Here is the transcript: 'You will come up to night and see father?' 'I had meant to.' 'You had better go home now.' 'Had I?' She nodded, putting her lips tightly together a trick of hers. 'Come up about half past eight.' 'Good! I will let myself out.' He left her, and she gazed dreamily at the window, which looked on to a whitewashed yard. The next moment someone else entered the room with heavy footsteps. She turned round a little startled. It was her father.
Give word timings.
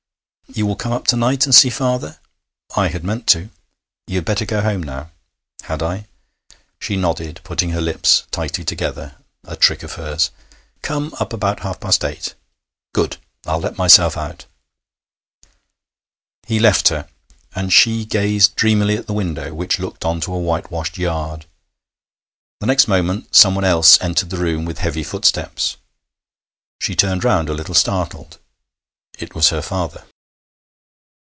'You 0.53 0.65
will 0.65 0.75
come 0.75 0.91
up 0.91 1.07
to 1.07 1.15
night 1.15 1.45
and 1.45 1.55
see 1.55 1.69
father?' 1.69 2.19
'I 2.75 2.89
had 2.89 3.03
meant 3.05 3.25
to.' 3.25 3.49
'You 4.05 4.15
had 4.15 4.25
better 4.25 4.43
go 4.43 4.59
home 4.61 4.83
now.' 4.83 5.09
'Had 5.63 5.81
I?' 5.81 6.07
She 6.77 6.97
nodded, 6.97 7.39
putting 7.45 7.69
her 7.69 7.79
lips 7.79 8.23
tightly 8.31 8.65
together 8.65 9.15
a 9.45 9.55
trick 9.55 9.81
of 9.81 9.93
hers. 9.93 10.29
'Come 10.81 11.13
up 11.21 11.31
about 11.31 11.61
half 11.61 11.79
past 11.79 12.03
eight.' 12.03 12.33
'Good! 12.93 13.15
I 13.45 13.53
will 13.53 13.61
let 13.61 13.77
myself 13.77 14.17
out.' 14.17 14.43
He 16.45 16.59
left 16.59 16.89
her, 16.89 17.07
and 17.55 17.71
she 17.71 18.03
gazed 18.03 18.53
dreamily 18.57 18.97
at 18.97 19.07
the 19.07 19.13
window, 19.13 19.53
which 19.53 19.79
looked 19.79 20.03
on 20.03 20.19
to 20.19 20.33
a 20.33 20.37
whitewashed 20.37 20.97
yard. 20.97 21.45
The 22.59 22.65
next 22.67 22.89
moment 22.89 23.33
someone 23.33 23.63
else 23.63 23.97
entered 24.01 24.31
the 24.31 24.37
room 24.37 24.65
with 24.65 24.79
heavy 24.79 25.03
footsteps. 25.03 25.77
She 26.81 26.93
turned 26.93 27.23
round 27.23 27.47
a 27.47 27.53
little 27.53 27.73
startled. 27.75 28.37
It 29.17 29.33
was 29.33 29.47
her 29.51 29.61
father. 29.61 30.03